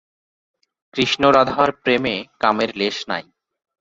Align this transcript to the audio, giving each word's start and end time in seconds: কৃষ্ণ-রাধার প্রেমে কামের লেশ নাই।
কৃষ্ণ-রাধার 0.93 1.69
প্রেমে 1.83 2.15
কামের 2.39 2.71
লেশ 2.75 2.97
নাই। 3.07 3.23